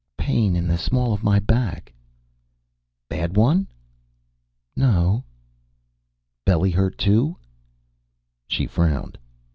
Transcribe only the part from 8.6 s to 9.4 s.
frowned.